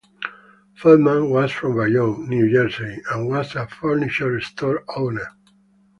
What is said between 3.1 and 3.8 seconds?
and was a